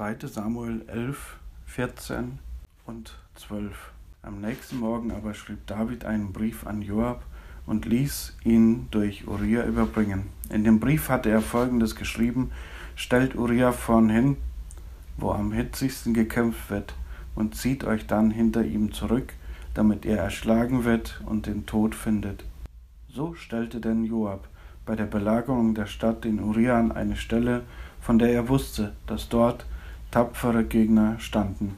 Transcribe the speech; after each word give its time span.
2. 0.00 0.16
Samuel 0.28 0.82
11, 0.88 1.36
14 1.66 2.38
und 2.86 3.18
12. 3.34 3.92
Am 4.22 4.40
nächsten 4.40 4.78
Morgen 4.78 5.10
aber 5.10 5.34
schrieb 5.34 5.66
David 5.66 6.06
einen 6.06 6.32
Brief 6.32 6.66
an 6.66 6.80
Joab 6.80 7.22
und 7.66 7.84
ließ 7.84 8.34
ihn 8.42 8.88
durch 8.92 9.28
Uriah 9.28 9.66
überbringen. 9.66 10.30
In 10.48 10.64
dem 10.64 10.80
Brief 10.80 11.10
hatte 11.10 11.28
er 11.28 11.42
folgendes 11.42 11.96
geschrieben: 11.96 12.50
Stellt 12.96 13.34
Uriah 13.34 13.72
vorn 13.72 14.08
hin, 14.08 14.38
wo 15.18 15.32
am 15.32 15.52
hitzigsten 15.52 16.14
gekämpft 16.14 16.70
wird, 16.70 16.94
und 17.34 17.54
zieht 17.54 17.84
euch 17.84 18.06
dann 18.06 18.30
hinter 18.30 18.64
ihm 18.64 18.94
zurück, 18.94 19.34
damit 19.74 20.06
er 20.06 20.16
erschlagen 20.16 20.84
wird 20.84 21.20
und 21.26 21.44
den 21.44 21.66
Tod 21.66 21.94
findet. 21.94 22.46
So 23.10 23.34
stellte 23.34 23.82
denn 23.82 24.06
Joab 24.06 24.48
bei 24.86 24.96
der 24.96 25.04
Belagerung 25.04 25.74
der 25.74 25.84
Stadt 25.84 26.24
den 26.24 26.40
Uriah 26.40 26.78
an 26.78 26.90
eine 26.90 27.16
Stelle, 27.16 27.64
von 28.00 28.18
der 28.18 28.32
er 28.32 28.48
wusste, 28.48 28.94
dass 29.06 29.28
dort 29.28 29.66
tapfere 30.10 30.64
Gegner 30.64 31.18
standen. 31.18 31.76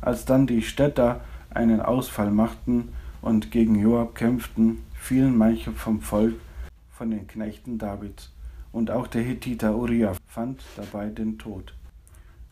Als 0.00 0.24
dann 0.24 0.46
die 0.46 0.62
Städter 0.62 1.20
einen 1.50 1.80
Ausfall 1.80 2.30
machten 2.30 2.88
und 3.22 3.50
gegen 3.50 3.78
Joab 3.78 4.14
kämpften, 4.14 4.82
fielen 4.94 5.36
manche 5.36 5.72
vom 5.72 6.00
Volk 6.00 6.34
von 6.90 7.10
den 7.10 7.26
Knechten 7.26 7.78
Davids, 7.78 8.32
und 8.72 8.90
auch 8.90 9.06
der 9.06 9.22
Hethiter 9.22 9.76
Uriah 9.76 10.14
fand 10.26 10.62
dabei 10.76 11.08
den 11.08 11.38
Tod. 11.38 11.74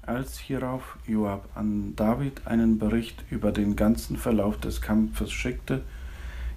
Als 0.03 0.39
hierauf 0.39 0.99
Joab 1.07 1.49
an 1.55 1.95
David 1.97 2.47
einen 2.47 2.79
Bericht 2.79 3.25
über 3.31 3.53
den 3.53 3.75
ganzen 3.75 4.17
Verlauf 4.17 4.59
des 4.59 4.83
Kampfes 4.83 5.33
schickte, 5.33 5.83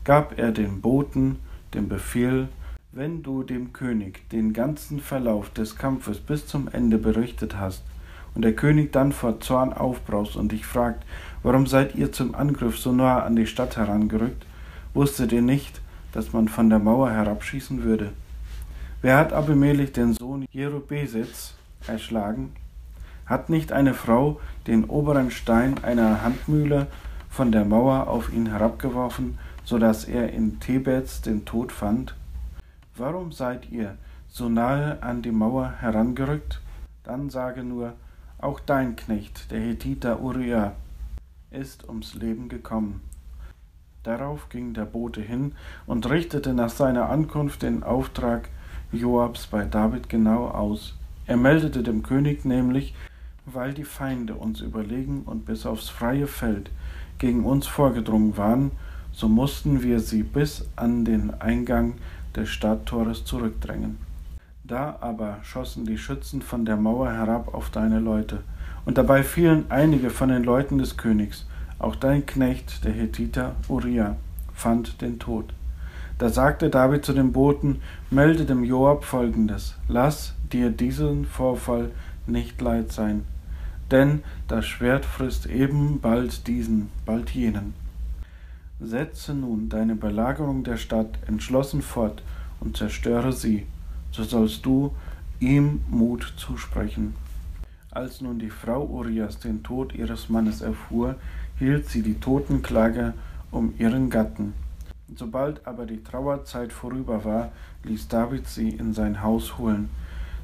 gab 0.03 0.37
er 0.37 0.51
den 0.51 0.81
Boten 0.81 1.37
den 1.73 1.87
Befehl, 1.87 2.49
wenn 2.91 3.23
du 3.23 3.43
dem 3.43 3.73
König 3.73 4.29
den 4.29 4.53
ganzen 4.53 4.99
Verlauf 4.99 5.49
des 5.49 5.75
Kampfes 5.75 6.19
bis 6.19 6.47
zum 6.47 6.67
Ende 6.67 6.97
berichtet 6.97 7.57
hast, 7.57 7.83
und 8.37 8.43
der 8.43 8.53
König 8.53 8.93
dann 8.93 9.13
vor 9.13 9.39
Zorn 9.39 9.73
aufbraust 9.73 10.35
und 10.35 10.51
dich 10.51 10.63
fragt, 10.63 11.03
warum 11.41 11.65
seid 11.65 11.95
ihr 11.95 12.11
zum 12.11 12.35
Angriff 12.35 12.77
so 12.77 12.91
nahe 12.91 13.23
an 13.23 13.35
die 13.35 13.47
Stadt 13.47 13.77
herangerückt? 13.77 14.45
Wusstet 14.93 15.31
ihr 15.31 15.41
nicht, 15.41 15.81
dass 16.11 16.33
man 16.33 16.47
von 16.47 16.69
der 16.69 16.77
Mauer 16.77 17.09
herabschießen 17.09 17.83
würde? 17.83 18.11
Wer 19.01 19.17
hat 19.17 19.33
Abimelech 19.33 19.91
den 19.91 20.13
Sohn 20.13 20.45
Jerubesitz 20.51 21.55
erschlagen? 21.87 22.51
Hat 23.25 23.49
nicht 23.49 23.71
eine 23.71 23.95
Frau 23.95 24.39
den 24.67 24.83
oberen 24.83 25.31
Stein 25.31 25.83
einer 25.83 26.21
Handmühle 26.21 26.85
von 27.31 27.51
der 27.51 27.65
Mauer 27.65 28.07
auf 28.07 28.31
ihn 28.31 28.51
herabgeworfen, 28.51 29.39
so 29.63 29.79
dass 29.79 30.05
er 30.05 30.31
in 30.31 30.59
Thebets 30.59 31.23
den 31.23 31.43
Tod 31.45 31.71
fand? 31.71 32.13
Warum 32.95 33.31
seid 33.31 33.71
ihr 33.71 33.97
so 34.27 34.47
nahe 34.47 35.01
an 35.01 35.23
die 35.23 35.31
Mauer 35.31 35.73
herangerückt? 35.79 36.61
Dann 37.03 37.31
sage 37.31 37.63
nur, 37.63 37.93
auch 38.39 38.59
dein 38.59 38.95
Knecht, 38.95 39.51
der 39.51 39.59
Hethiter 39.59 40.21
Uriah, 40.21 40.73
ist 41.51 41.87
ums 41.87 42.13
Leben 42.13 42.49
gekommen. 42.49 43.01
Darauf 44.03 44.49
ging 44.49 44.73
der 44.73 44.85
Bote 44.85 45.21
hin 45.21 45.53
und 45.85 46.09
richtete 46.09 46.53
nach 46.53 46.69
seiner 46.69 47.09
Ankunft 47.09 47.63
den 47.63 47.83
Auftrag 47.83 48.49
Joabs 48.91 49.47
bei 49.47 49.65
David 49.65 50.07
genau 50.07 50.47
aus. 50.47 50.95
Er 51.25 51.37
meldete 51.37 51.83
dem 51.83 52.03
König 52.03 52.45
nämlich, 52.45 52.93
weil 53.45 53.73
die 53.73 53.83
Feinde 53.83 54.35
uns 54.35 54.61
überlegen 54.61 55.23
und 55.23 55.45
bis 55.45 55.65
aufs 55.65 55.89
freie 55.89 56.27
Feld 56.27 56.69
gegen 57.17 57.43
uns 57.43 57.67
vorgedrungen 57.67 58.37
waren, 58.37 58.71
so 59.11 59.27
mussten 59.27 59.81
wir 59.81 59.99
sie 59.99 60.23
bis 60.23 60.69
an 60.75 61.03
den 61.03 61.33
Eingang 61.41 61.95
des 62.35 62.49
Stadttores 62.49 63.25
zurückdrängen. 63.25 64.06
Da 64.67 64.97
aber 64.99 65.37
schossen 65.43 65.85
die 65.85 65.97
Schützen 65.97 66.41
von 66.41 66.65
der 66.65 66.75
Mauer 66.75 67.09
herab 67.09 67.53
auf 67.53 67.69
deine 67.69 67.99
Leute, 67.99 68.39
und 68.83 68.97
dabei 68.97 69.23
fielen 69.23 69.63
einige 69.69 70.09
von 70.09 70.27
den 70.27 70.43
Leuten 70.43 70.77
des 70.77 70.97
Königs, 70.97 71.45
auch 71.79 71.95
dein 71.95 72.25
Knecht, 72.25 72.83
der 72.83 72.91
Hethiter 72.91 73.55
Uriah, 73.69 74.17
fand 74.53 75.01
den 75.01 75.19
Tod. 75.19 75.53
Da 76.17 76.27
sagte 76.27 76.69
David 76.69 77.05
zu 77.05 77.13
dem 77.13 77.31
Boten, 77.31 77.81
melde 78.11 78.43
dem 78.43 78.65
Joab 78.65 79.05
folgendes, 79.05 79.75
lass 79.87 80.33
dir 80.51 80.69
diesen 80.69 81.23
Vorfall 81.23 81.91
nicht 82.25 82.59
leid 82.59 82.91
sein, 82.91 83.23
denn 83.89 84.21
das 84.49 84.65
Schwert 84.65 85.05
frisst 85.05 85.45
eben 85.45 86.01
bald 86.01 86.45
diesen, 86.45 86.89
bald 87.05 87.29
jenen. 87.29 87.73
Setze 88.81 89.33
nun 89.33 89.69
deine 89.69 89.95
Belagerung 89.95 90.65
der 90.65 90.75
Stadt 90.75 91.19
entschlossen 91.25 91.81
fort 91.81 92.21
und 92.59 92.75
zerstöre 92.75 93.31
sie, 93.31 93.65
so 94.17 94.23
sollst 94.23 94.65
du 94.65 94.95
ihm 95.39 95.81
Mut 95.89 96.33
zusprechen. 96.37 97.13
Als 97.91 98.19
nun 98.19 98.39
die 98.39 98.49
Frau 98.49 98.83
Urias 98.83 99.39
den 99.39 99.61
Tod 99.61 99.93
ihres 99.93 100.27
Mannes 100.27 100.61
erfuhr, 100.61 101.15
hielt 101.59 101.87
sie 101.87 102.01
die 102.01 102.19
Totenklage 102.19 103.13
um 103.51 103.75
ihren 103.77 104.09
Gatten. 104.09 104.53
Sobald 105.15 105.65
aber 105.67 105.85
die 105.85 106.03
Trauerzeit 106.03 106.73
vorüber 106.73 107.23
war, 107.25 107.51
ließ 107.83 108.07
David 108.07 108.47
sie 108.47 108.69
in 108.69 108.93
sein 108.93 109.21
Haus 109.21 109.59
holen. 109.59 109.89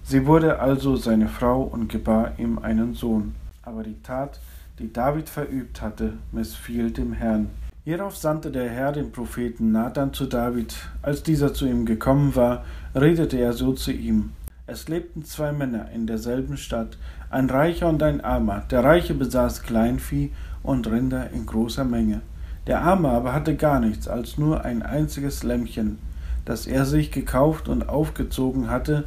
Sie 0.03 0.28
wurde 0.28 0.59
also 0.59 0.95
seine 0.95 1.28
Frau 1.28 1.63
und 1.63 1.90
gebar 1.90 2.34
ihm 2.38 2.59
einen 2.59 2.94
Sohn. 2.94 3.34
Aber 3.63 3.81
die 3.81 4.01
Tat, 4.03 4.40
die 4.78 4.94
David 4.94 5.29
verübt 5.29 5.81
hatte, 5.81 6.13
missfiel 6.31 6.91
dem 6.91 7.13
Herrn. 7.13 7.50
Hierauf 7.85 8.16
sandte 8.16 8.49
der 8.49 8.69
Herr 8.69 8.94
den 8.94 9.11
Propheten 9.11 9.73
Nathan 9.73 10.13
zu 10.13 10.25
David. 10.25 10.73
Als 11.01 11.21
dieser 11.21 11.53
zu 11.53 11.66
ihm 11.66 11.85
gekommen 11.85 12.33
war, 12.33 12.63
redete 12.95 13.35
er 13.35 13.51
so 13.51 13.73
zu 13.73 13.91
ihm. 13.91 14.31
Es 14.66 14.88
lebten 14.88 15.25
zwei 15.25 15.51
Männer 15.51 15.91
in 15.91 16.07
derselben 16.07 16.55
Stadt, 16.55 16.97
ein 17.29 17.49
Reicher 17.49 17.89
und 17.89 18.01
ein 18.01 18.22
Armer. 18.22 18.63
Der 18.72 18.85
Reiche 18.85 19.13
besaß 19.13 19.63
Kleinvieh 19.63 20.31
und 20.63 20.89
Rinder 20.89 21.31
in 21.31 21.45
großer 21.45 21.83
Menge. 21.83 22.22
Der 22.67 22.81
Arme 22.83 23.09
aber 23.09 23.33
hatte 23.33 23.57
gar 23.57 23.81
nichts 23.81 24.07
als 24.07 24.38
nur 24.38 24.63
ein 24.63 24.81
einziges 24.81 25.43
Lämmchen, 25.43 25.99
das 26.45 26.67
er 26.67 26.85
sich 26.85 27.11
gekauft 27.11 27.67
und 27.67 27.89
aufgezogen 27.89 28.69
hatte 28.69 29.03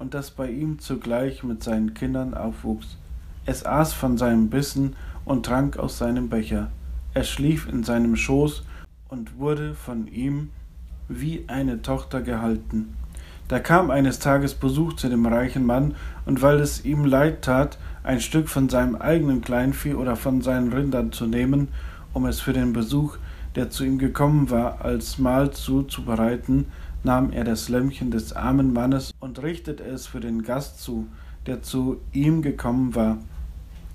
und 0.00 0.14
das 0.14 0.32
bei 0.32 0.50
ihm 0.50 0.80
zugleich 0.80 1.44
mit 1.44 1.62
seinen 1.62 1.94
Kindern 1.94 2.34
aufwuchs. 2.34 2.96
Es 3.46 3.64
aß 3.64 3.92
von 3.92 4.18
seinem 4.18 4.50
Bissen 4.50 4.96
und 5.24 5.46
trank 5.46 5.76
aus 5.76 5.96
seinem 5.96 6.28
Becher 6.28 6.72
er 7.14 7.24
schlief 7.24 7.68
in 7.68 7.84
seinem 7.84 8.16
Schoß 8.16 8.64
und 9.08 9.38
wurde 9.38 9.74
von 9.74 10.08
ihm 10.08 10.50
wie 11.08 11.44
eine 11.46 11.82
Tochter 11.82 12.20
gehalten. 12.20 12.96
Da 13.48 13.60
kam 13.60 13.90
eines 13.90 14.18
Tages 14.18 14.54
Besuch 14.54 14.94
zu 14.94 15.08
dem 15.08 15.26
reichen 15.26 15.66
Mann, 15.66 15.94
und 16.24 16.42
weil 16.42 16.60
es 16.60 16.84
ihm 16.84 17.04
leid 17.04 17.42
tat, 17.42 17.78
ein 18.02 18.20
Stück 18.20 18.48
von 18.48 18.68
seinem 18.68 18.96
eigenen 18.96 19.42
Kleinvieh 19.42 19.94
oder 19.94 20.16
von 20.16 20.40
seinen 20.40 20.72
Rindern 20.72 21.12
zu 21.12 21.26
nehmen, 21.26 21.68
um 22.12 22.26
es 22.26 22.40
für 22.40 22.52
den 22.52 22.72
Besuch, 22.72 23.18
der 23.54 23.70
zu 23.70 23.84
ihm 23.84 23.98
gekommen 23.98 24.50
war, 24.50 24.84
als 24.84 25.18
Mahl 25.18 25.52
zuzubereiten, 25.52 26.66
nahm 27.02 27.30
er 27.32 27.44
das 27.44 27.68
Lämmchen 27.68 28.10
des 28.10 28.32
armen 28.32 28.72
Mannes 28.72 29.12
und 29.20 29.42
richtete 29.42 29.84
es 29.84 30.06
für 30.06 30.20
den 30.20 30.42
Gast 30.42 30.82
zu, 30.82 31.06
der 31.46 31.62
zu 31.62 32.00
ihm 32.12 32.40
gekommen 32.40 32.94
war. 32.94 33.18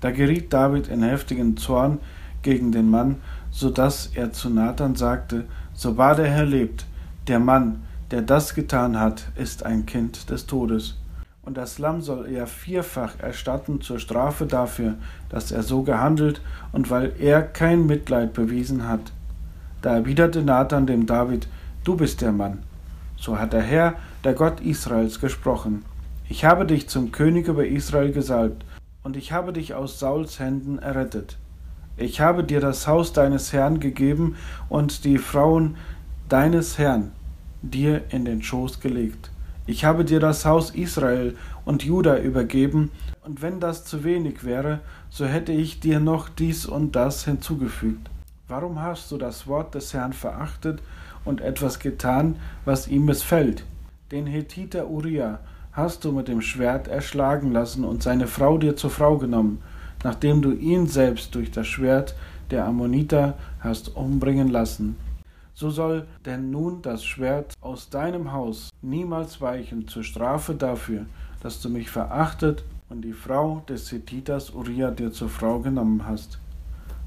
Da 0.00 0.12
geriet 0.12 0.52
David 0.52 0.88
in 0.88 1.02
heftigen 1.02 1.56
Zorn, 1.56 1.98
gegen 2.42 2.72
den 2.72 2.90
Mann, 2.90 3.16
so 3.50 3.70
dass 3.70 4.10
er 4.14 4.32
zu 4.32 4.50
Nathan 4.50 4.94
sagte, 4.94 5.44
so 5.74 5.96
wahr 5.96 6.14
der 6.14 6.30
Herr 6.30 6.44
lebt, 6.44 6.86
der 7.26 7.38
Mann, 7.38 7.82
der 8.10 8.22
das 8.22 8.54
getan 8.54 8.98
hat, 8.98 9.28
ist 9.36 9.64
ein 9.64 9.86
Kind 9.86 10.30
des 10.30 10.46
Todes. 10.46 10.96
Und 11.42 11.56
das 11.56 11.78
Lamm 11.78 12.02
soll 12.02 12.26
er 12.26 12.46
vierfach 12.46 13.18
erstatten 13.18 13.80
zur 13.80 13.98
Strafe 13.98 14.46
dafür, 14.46 14.94
dass 15.30 15.52
er 15.52 15.62
so 15.62 15.82
gehandelt 15.82 16.40
und 16.72 16.90
weil 16.90 17.12
er 17.18 17.42
kein 17.42 17.86
Mitleid 17.86 18.34
bewiesen 18.34 18.86
hat. 18.86 19.12
Da 19.82 19.94
erwiderte 19.94 20.42
Nathan 20.42 20.86
dem 20.86 21.06
David, 21.06 21.48
Du 21.82 21.96
bist 21.96 22.20
der 22.20 22.32
Mann. 22.32 22.58
So 23.16 23.38
hat 23.38 23.54
der 23.54 23.62
Herr, 23.62 23.94
der 24.22 24.34
Gott 24.34 24.60
Israels, 24.60 25.18
gesprochen. 25.18 25.84
Ich 26.28 26.44
habe 26.44 26.66
dich 26.66 26.88
zum 26.88 27.10
König 27.10 27.48
über 27.48 27.66
Israel 27.66 28.12
gesalbt, 28.12 28.64
und 29.02 29.16
ich 29.16 29.32
habe 29.32 29.52
dich 29.54 29.72
aus 29.72 29.98
Sauls 29.98 30.38
Händen 30.38 30.78
errettet. 30.78 31.38
Ich 32.00 32.22
habe 32.22 32.44
dir 32.44 32.60
das 32.60 32.86
Haus 32.86 33.12
deines 33.12 33.52
Herrn 33.52 33.78
gegeben 33.78 34.36
und 34.70 35.04
die 35.04 35.18
Frauen 35.18 35.76
deines 36.30 36.78
Herrn 36.78 37.12
dir 37.60 38.04
in 38.08 38.24
den 38.24 38.42
Schoß 38.42 38.80
gelegt. 38.80 39.30
Ich 39.66 39.84
habe 39.84 40.06
dir 40.06 40.18
das 40.18 40.46
Haus 40.46 40.70
Israel 40.70 41.36
und 41.66 41.82
Juda 41.82 42.16
übergeben, 42.16 42.90
und 43.22 43.42
wenn 43.42 43.60
das 43.60 43.84
zu 43.84 44.02
wenig 44.02 44.44
wäre, 44.44 44.80
so 45.10 45.26
hätte 45.26 45.52
ich 45.52 45.80
dir 45.80 46.00
noch 46.00 46.30
dies 46.30 46.64
und 46.64 46.96
das 46.96 47.26
hinzugefügt. 47.26 48.08
Warum 48.48 48.80
hast 48.80 49.10
du 49.12 49.18
das 49.18 49.46
Wort 49.46 49.74
des 49.74 49.92
Herrn 49.92 50.14
verachtet 50.14 50.80
und 51.26 51.42
etwas 51.42 51.80
getan, 51.80 52.36
was 52.64 52.88
ihm 52.88 53.04
missfällt? 53.04 53.64
Den 54.10 54.26
Hethiter 54.26 54.88
Uriah 54.88 55.40
hast 55.72 56.06
du 56.06 56.12
mit 56.12 56.28
dem 56.28 56.40
Schwert 56.40 56.88
erschlagen 56.88 57.52
lassen 57.52 57.84
und 57.84 58.02
seine 58.02 58.26
Frau 58.26 58.56
dir 58.56 58.74
zur 58.74 58.88
Frau 58.88 59.18
genommen 59.18 59.60
nachdem 60.02 60.42
du 60.42 60.52
ihn 60.52 60.86
selbst 60.86 61.34
durch 61.34 61.50
das 61.50 61.66
Schwert 61.66 62.14
der 62.50 62.66
Ammoniter 62.66 63.34
hast 63.60 63.96
umbringen 63.96 64.48
lassen. 64.48 64.96
So 65.54 65.70
soll 65.70 66.06
denn 66.24 66.50
nun 66.50 66.82
das 66.82 67.04
Schwert 67.04 67.52
aus 67.60 67.90
deinem 67.90 68.32
Haus 68.32 68.70
niemals 68.82 69.40
weichen 69.40 69.88
zur 69.88 70.04
Strafe 70.04 70.54
dafür, 70.54 71.06
dass 71.42 71.60
du 71.60 71.68
mich 71.68 71.90
verachtet 71.90 72.64
und 72.88 73.02
die 73.02 73.12
Frau 73.12 73.62
des 73.68 73.92
Hethiters 73.92 74.50
Uriah 74.50 74.90
dir 74.90 75.12
zur 75.12 75.28
Frau 75.28 75.60
genommen 75.60 76.06
hast. 76.06 76.38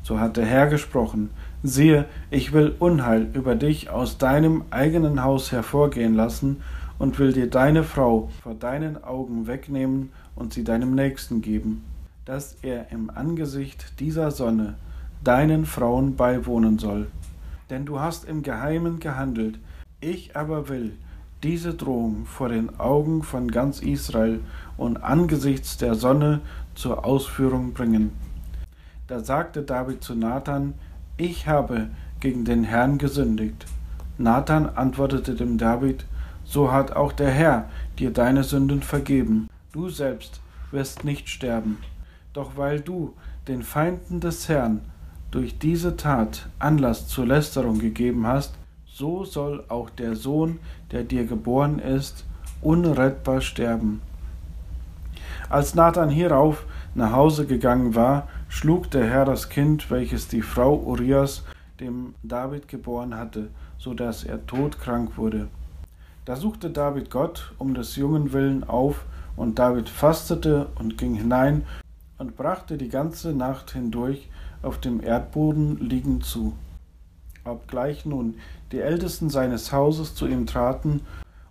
So 0.04 0.19
hat 0.19 0.38
der 0.38 0.45
Herr 0.45 0.68
gesprochen, 0.68 1.30
siehe, 1.63 2.06
ich 2.30 2.51
will 2.51 2.75
Unheil 2.78 3.30
über 3.34 3.56
dich 3.56 3.90
aus 3.90 4.18
deinem 4.18 4.66
eigenen 4.69 5.24
Haus 5.24 5.51
hervorgehen 5.51 6.13
lassen 6.13 6.62
und 7.00 7.18
will 7.19 7.34
dir 7.34 7.50
deine 7.50 7.84
Frau 7.84 8.30
vor 8.42 8.54
deinen 8.54 9.04
Augen 9.04 9.48
wegnehmen 9.48 10.12
und 10.36 10.54
sie 10.54 10.63
deinem 10.63 10.94
Nächsten 10.94 11.42
geben, 11.42 11.84
dass 12.25 12.57
er 12.61 12.91
im 12.91 13.09
Angesicht 13.09 13.99
dieser 13.99 14.31
Sonne 14.31 14.75
deinen 15.23 15.65
Frauen 15.65 16.15
beiwohnen 16.15 16.79
soll. 16.79 17.07
Denn 17.69 17.85
du 17.85 17.99
hast 17.99 18.25
im 18.25 18.43
Geheimen 18.43 18.99
gehandelt, 18.99 19.59
ich 19.99 20.35
aber 20.35 20.69
will 20.69 20.93
diese 21.43 21.73
Drohung 21.73 22.25
vor 22.25 22.49
den 22.49 22.79
Augen 22.79 23.23
von 23.23 23.51
ganz 23.51 23.81
Israel 23.81 24.39
und 24.77 25.03
angesichts 25.03 25.77
der 25.77 25.95
Sonne 25.95 26.41
zur 26.75 27.05
Ausführung 27.05 27.73
bringen. 27.73 28.11
Da 29.07 29.19
sagte 29.19 29.61
David 29.61 30.03
zu 30.03 30.15
Nathan, 30.15 30.73
ich 31.17 31.47
habe 31.47 31.89
gegen 32.21 32.45
den 32.45 32.63
Herrn 32.63 32.97
gesündigt. 32.97 33.65
Nathan 34.17 34.69
antwortete 34.69 35.35
dem 35.35 35.57
David, 35.57 36.05
so 36.45 36.71
hat 36.71 36.93
auch 36.93 37.11
der 37.11 37.31
Herr 37.31 37.69
dir 37.99 38.11
deine 38.11 38.43
Sünden 38.43 38.81
vergeben. 38.81 39.49
Du 39.73 39.89
selbst 39.89 40.39
wirst 40.71 41.03
nicht 41.03 41.29
sterben. 41.29 41.77
Doch 42.33 42.57
weil 42.57 42.81
du 42.81 43.13
den 43.47 43.62
Feinden 43.62 44.19
des 44.19 44.50
Herrn 44.50 44.81
durch 45.31 45.57
diese 45.59 45.95
Tat 45.97 46.50
Anlass 46.59 47.07
zur 47.07 47.27
Lästerung 47.27 47.80
gegeben 47.80 48.27
hast, 48.27 48.56
so 48.85 49.24
soll 49.24 49.63
auch 49.69 49.89
der 49.89 50.15
Sohn, 50.15 50.59
der 50.91 51.03
dir 51.03 51.25
geboren 51.25 51.80
ist, 51.80 52.25
unrettbar 52.62 53.41
sterben. 53.41 54.01
Als 55.50 55.75
Nathan 55.75 56.09
hierauf 56.09 56.65
nach 56.95 57.12
Hause 57.12 57.45
gegangen 57.45 57.95
war, 57.95 58.27
schlug 58.50 58.89
der 58.91 59.06
Herr 59.06 59.25
das 59.25 59.50
Kind, 59.50 59.89
welches 59.91 60.27
die 60.27 60.41
Frau 60.41 60.75
Urias 60.77 61.44
dem 61.80 62.15
David 62.24 62.68
geboren 62.68 63.15
hatte, 63.15 63.50
so 63.77 63.94
dass 63.94 64.24
er 64.24 64.45
todkrank 64.45 65.18
wurde. 65.18 65.47
Da 66.25 66.35
suchte 66.35 66.69
David 66.69 67.09
Gott 67.09 67.53
um 67.57 67.74
des 67.74 67.95
Jungen 67.95 68.31
willen 68.33 68.63
auf, 68.63 69.06
und 69.35 69.57
David 69.57 69.89
fastete 69.89 70.68
und 70.75 70.97
ging 71.00 71.15
hinein 71.15 71.63
und 72.23 72.37
brachte 72.37 72.77
die 72.77 72.87
ganze 72.87 73.33
Nacht 73.33 73.71
hindurch 73.71 74.29
auf 74.61 74.79
dem 74.79 75.03
Erdboden 75.03 75.77
liegend 75.81 76.23
zu. 76.23 76.53
Obgleich 77.43 78.05
nun 78.05 78.35
die 78.71 78.79
Ältesten 78.79 79.29
seines 79.29 79.73
Hauses 79.73 80.15
zu 80.15 80.25
ihm 80.25 80.45
traten, 80.45 81.01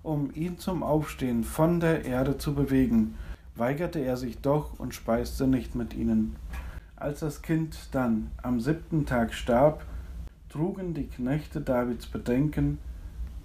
um 0.03 0.31
ihn 0.35 0.57
zum 0.57 0.83
Aufstehen 0.83 1.45
von 1.45 1.79
der 1.79 2.07
Erde 2.07 2.39
zu 2.39 2.55
bewegen, 2.55 3.17
weigerte 3.55 3.99
er 3.99 4.17
sich 4.17 4.39
doch 4.41 4.79
und 4.79 4.95
speiste 4.95 5.47
nicht 5.47 5.75
mit 5.75 5.93
ihnen. 5.93 6.37
Als 6.97 7.21
das 7.21 7.43
Kind 7.43 7.77
dann 7.93 8.31
am 8.43 8.59
siebten 8.59 9.05
Tag 9.05 9.35
starb, 9.35 9.85
trugen 10.49 10.95
die 10.95 11.07
Knechte 11.07 11.61
Davids 11.61 12.07
Bedenken, 12.07 12.79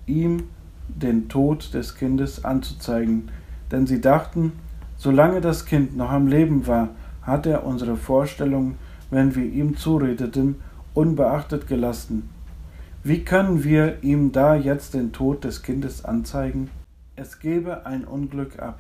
ihm 0.05 0.43
den 0.87 1.27
Tod 1.27 1.73
des 1.73 1.95
Kindes 1.95 2.45
anzuzeigen, 2.45 3.29
denn 3.69 3.85
sie 3.85 3.99
dachten, 3.99 4.53
solange 4.95 5.41
das 5.41 5.65
Kind 5.65 5.97
noch 5.97 6.09
am 6.09 6.27
Leben 6.27 6.67
war, 6.67 6.91
hat 7.27 7.45
er 7.45 7.65
unsere 7.65 7.97
Vorstellung, 7.97 8.77
wenn 9.11 9.35
wir 9.35 9.45
ihm 9.45 9.75
zuredeten, 9.77 10.55
unbeachtet 10.93 11.67
gelassen. 11.67 12.29
Wie 13.03 13.23
können 13.23 13.63
wir 13.63 14.01
ihm 14.01 14.31
da 14.31 14.55
jetzt 14.55 14.95
den 14.95 15.11
Tod 15.11 15.43
des 15.43 15.61
Kindes 15.61 16.03
anzeigen? 16.03 16.71
Es 17.15 17.39
gebe 17.39 17.85
ein 17.85 18.05
Unglück 18.05 18.59
ab. 18.59 18.79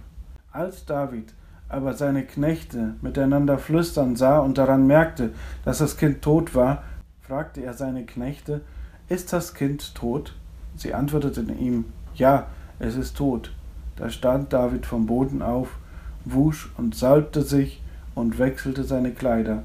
Als 0.51 0.85
David 0.85 1.33
aber 1.69 1.93
seine 1.93 2.23
Knechte 2.23 2.95
miteinander 3.01 3.57
flüstern 3.57 4.15
sah 4.15 4.39
und 4.39 4.57
daran 4.57 4.87
merkte, 4.87 5.31
dass 5.65 5.79
das 5.79 5.97
Kind 5.97 6.21
tot 6.21 6.55
war, 6.55 6.83
fragte 7.19 7.61
er 7.61 7.73
seine 7.73 8.05
Knechte, 8.05 8.61
Ist 9.09 9.33
das 9.33 9.53
Kind 9.53 9.93
tot? 9.93 10.33
Sie 10.77 10.93
antworteten 10.93 11.57
ihm, 11.59 11.85
Ja, 12.15 12.47
es 12.79 12.95
ist 12.95 13.17
tot. 13.17 13.51
Da 13.97 14.09
stand 14.09 14.53
David 14.53 14.85
vom 14.85 15.05
Boden 15.05 15.41
auf, 15.41 15.77
wusch 16.23 16.71
und 16.77 16.95
salbte 16.95 17.41
sich 17.41 17.81
und 18.17 18.39
wechselte 18.39 18.83
seine 18.83 19.11
Kleider. 19.11 19.63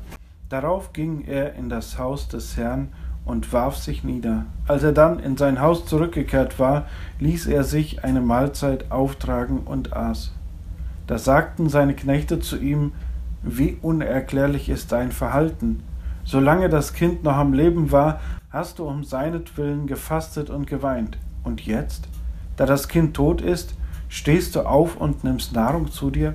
Darauf 0.50 0.92
ging 0.92 1.24
er 1.26 1.54
in 1.54 1.70
das 1.70 1.98
Haus 1.98 2.28
des 2.28 2.58
Herrn 2.58 2.88
und 3.24 3.50
warf 3.52 3.76
sich 3.76 4.04
nieder. 4.04 4.44
Als 4.68 4.82
er 4.82 4.92
dann 4.92 5.18
in 5.18 5.38
sein 5.38 5.60
Haus 5.60 5.86
zurückgekehrt 5.86 6.58
war, 6.58 6.86
ließ 7.18 7.46
er 7.46 7.64
sich 7.64 8.04
eine 8.04 8.20
Mahlzeit 8.20 8.90
auftragen 8.90 9.60
und 9.60 9.94
aß. 9.94 10.32
Da 11.06 11.18
sagten 11.18 11.70
seine 11.70 11.94
Knechte 11.94 12.40
zu 12.40 12.58
ihm, 12.58 12.92
wie 13.42 13.78
unerklärlich 13.80 14.68
ist 14.68 14.92
dein 14.92 15.12
Verhalten. 15.12 15.82
Solange 16.24 16.68
das 16.68 16.92
Kind 16.92 17.24
noch 17.24 17.36
am 17.36 17.54
Leben 17.54 17.90
war, 17.90 18.20
hast 18.50 18.78
du 18.78 18.84
um 18.84 19.02
seinetwillen 19.02 19.86
gefastet 19.86 20.50
und 20.50 20.66
geweint. 20.66 21.16
Und 21.42 21.62
jetzt, 21.62 22.06
da 22.56 22.66
das 22.66 22.88
Kind 22.88 23.14
tot 23.14 23.40
ist, 23.40 23.74
stehst 24.10 24.54
du 24.56 24.60
auf 24.60 24.96
und 24.96 25.24
nimmst 25.24 25.54
Nahrung 25.54 25.90
zu 25.90 26.10
dir? 26.10 26.34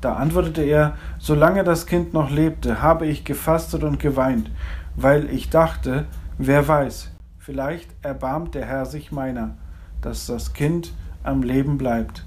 Da 0.00 0.14
antwortete 0.14 0.62
er, 0.62 0.96
solange 1.18 1.64
das 1.64 1.86
Kind 1.86 2.14
noch 2.14 2.30
lebte, 2.30 2.82
habe 2.82 3.06
ich 3.06 3.24
gefastet 3.24 3.84
und 3.84 3.98
geweint, 3.98 4.50
weil 4.96 5.28
ich 5.30 5.50
dachte, 5.50 6.06
wer 6.38 6.66
weiß, 6.66 7.10
vielleicht 7.38 7.90
erbarmt 8.02 8.54
der 8.54 8.66
Herr 8.66 8.86
sich 8.86 9.12
meiner, 9.12 9.56
dass 10.00 10.26
das 10.26 10.52
Kind 10.54 10.92
am 11.22 11.42
Leben 11.42 11.76
bleibt 11.76 12.24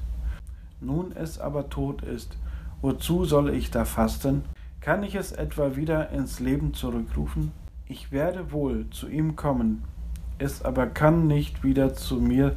nun 0.84 1.14
es 1.16 1.40
aber 1.40 1.70
tot 1.70 2.04
ist, 2.04 2.38
wozu 2.82 3.26
soll 3.26 3.50
ich 3.50 3.72
da 3.72 3.86
fasten? 3.86 4.44
Kann 4.82 5.04
ich 5.04 5.16
es 5.16 5.32
etwa 5.32 5.76
wieder 5.76 6.10
ins 6.10 6.40
Leben 6.40 6.74
zurückrufen? 6.74 7.52
Ich 7.88 8.12
werde 8.12 8.52
wohl 8.52 8.90
zu 8.90 9.08
ihm 9.08 9.36
kommen, 9.36 9.84
es 10.40 10.64
aber 10.64 10.88
kann 10.88 11.28
nicht 11.28 11.64
wieder 11.64 11.94
zu 11.94 12.16
mir 12.16 12.56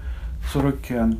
zurückkehren. 0.52 1.18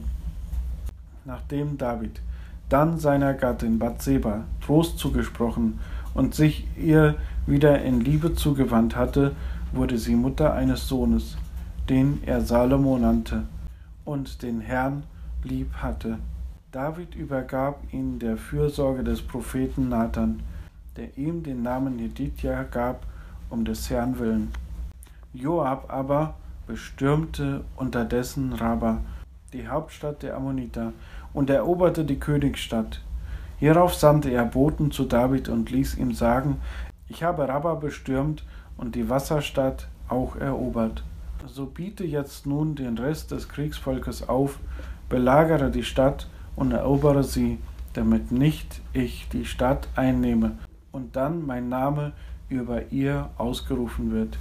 Nachdem 1.25 1.79
David 1.79 2.21
dann 2.69 2.99
seiner 2.99 3.35
Gattin 3.35 3.79
Bathseba 3.79 4.45
Trost 4.65 4.99
zugesprochen 4.99 5.79
und 6.15 6.35
sich 6.35 6.67
ihr 6.77 7.15
wieder 7.47 7.83
in 7.83 8.01
Liebe 8.01 8.35
zugewandt 8.35 8.97
hatte, 8.97 9.37
wurde 9.73 9.99
sie 9.99 10.17
Mutter 10.17 10.55
eines 10.55 10.89
Sohnes, 10.89 11.37
den 11.89 12.23
er 12.25 12.41
Salomo 12.41 12.99
nannte 12.99 13.45
und 14.05 14.43
den 14.43 14.61
Herrn 14.61 15.05
lieb 15.45 15.75
hatte. 15.75 16.19
David 16.73 17.15
übergab 17.15 17.81
ihn 17.93 18.19
der 18.19 18.37
Fürsorge 18.37 19.05
des 19.05 19.23
Propheten 19.23 19.89
Nathan, 19.89 20.41
der 20.97 21.17
ihm 21.17 21.43
den 21.43 21.63
Namen 21.63 21.99
Jedidja 21.99 22.65
gab, 22.65 23.07
um 23.51 23.65
des 23.65 23.89
Herrn 23.91 24.19
willen. 24.19 24.51
Joab 25.33 25.93
aber 25.93 26.35
bestürmte 26.67 27.65
unterdessen 27.77 28.53
Rabba, 28.53 29.01
die 29.57 29.69
Hauptstadt 29.69 30.23
der 30.23 30.37
Ammoniter, 30.37 30.93
und 31.33 31.51
eroberte 31.51 32.05
die 32.05 32.19
Königsstadt. 32.19 33.03
Hierauf 33.59 33.95
sandte 33.95 34.31
er 34.31 34.45
Boten 34.45 34.91
zu 34.91 35.05
David 35.05 35.49
und 35.49 35.71
ließ 35.71 35.97
ihm 35.99 36.13
sagen, 36.13 36.61
ich 37.09 37.23
habe 37.23 37.47
Rabba 37.47 37.75
bestürmt 37.75 38.45
und 38.77 38.95
die 38.95 39.09
Wasserstadt 39.09 39.89
auch 40.09 40.37
erobert. 40.37 41.05
So 41.47 41.67
biete 41.67 42.05
jetzt 42.05 42.47
nun 42.47 42.75
den 42.75 42.99
Rest 42.99 43.31
des 43.31 43.49
Kriegsvolkes 43.49 44.29
auf, 44.29 44.59
belagere 45.09 45.71
die 45.71 45.85
Stadt 45.85 46.29
und 46.57 46.73
erobere 46.73 47.23
sie, 47.23 47.59
damit 47.93 48.33
nicht 48.33 48.81
ich 48.93 49.29
die 49.29 49.45
Stadt 49.45 49.89
einnehme 49.95 50.53
und 50.91 51.17
dann 51.17 51.47
mein 51.47 51.69
Name 51.69 52.13
über 52.49 52.93
ihr 52.93 53.31
ausgerufen 53.37 54.11
wird. 54.11 54.39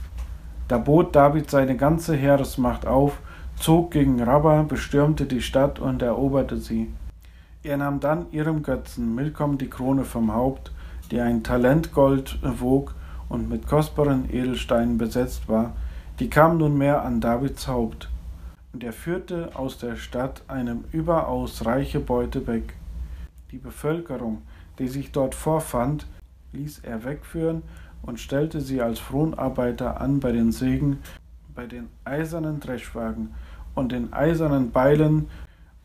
Da 0.67 0.77
bot 0.77 1.15
David 1.15 1.49
seine 1.51 1.77
ganze 1.77 2.15
Heeresmacht 2.15 2.87
auf, 2.87 3.19
zog 3.59 3.91
gegen 3.91 4.21
Rabba, 4.21 4.63
bestürmte 4.63 5.25
die 5.25 5.41
Stadt 5.41 5.79
und 5.79 6.01
eroberte 6.01 6.57
sie. 6.57 6.91
Er 7.63 7.77
nahm 7.77 7.99
dann 7.99 8.31
ihrem 8.31 8.61
Götzen 8.61 9.15
Milkom 9.15 9.57
die 9.57 9.69
Krone 9.69 10.05
vom 10.05 10.33
Haupt, 10.33 10.71
die 11.11 11.19
ein 11.19 11.43
Talent 11.43 11.93
Gold 11.93 12.37
wog 12.41 12.93
und 13.29 13.49
mit 13.49 13.67
kostbaren 13.67 14.29
Edelsteinen 14.31 14.97
besetzt 14.97 15.49
war, 15.49 15.73
die 16.19 16.29
kam 16.29 16.57
nunmehr 16.57 17.03
an 17.03 17.21
Davids 17.21 17.67
Haupt 17.67 18.09
und 18.75 18.83
er 18.83 18.93
führte 18.93 19.49
aus 19.55 19.77
der 19.77 19.95
Stadt 19.95 20.41
eine 20.47 20.79
überaus 20.91 21.65
reiche 21.65 21.99
Beute 21.99 22.45
weg. 22.45 22.73
Die 23.51 23.57
Bevölkerung, 23.57 24.41
die 24.79 24.87
sich 24.87 25.11
dort 25.11 25.33
vorfand, 25.33 26.07
ließ 26.51 26.79
er 26.83 27.03
wegführen 27.03 27.63
und 28.01 28.19
stellte 28.19 28.61
sie 28.61 28.81
als 28.81 28.99
Fronarbeiter 28.99 30.01
an 30.01 30.19
bei 30.19 30.31
den 30.31 30.51
Sägen, 30.51 30.99
bei 31.55 31.65
den 31.65 31.89
eisernen 32.03 32.59
Dreschwagen 32.59 33.33
und 33.73 33.91
den 33.91 34.13
eisernen 34.13 34.71
Beilen 34.71 35.29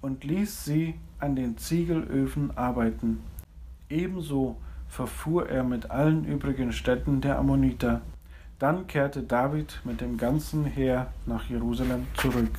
und 0.00 0.24
ließ 0.24 0.64
sie 0.64 0.94
an 1.18 1.36
den 1.36 1.56
Ziegelöfen 1.58 2.56
arbeiten. 2.56 3.22
Ebenso 3.88 4.56
verfuhr 4.88 5.48
er 5.48 5.62
mit 5.62 5.90
allen 5.90 6.24
übrigen 6.24 6.72
Städten 6.72 7.20
der 7.20 7.38
Ammoniter. 7.38 8.00
Dann 8.58 8.86
kehrte 8.86 9.22
David 9.22 9.80
mit 9.84 10.00
dem 10.00 10.18
ganzen 10.18 10.64
Heer 10.64 11.12
nach 11.26 11.48
Jerusalem 11.48 12.06
zurück. 12.14 12.50